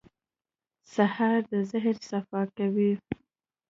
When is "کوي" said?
2.57-2.93